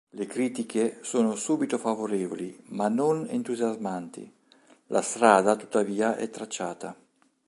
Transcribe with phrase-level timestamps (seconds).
[0.13, 4.33] Le critiche sono subito favorevoli, ma non entusiasmanti;
[4.87, 6.95] la strada tuttavia è tracciata.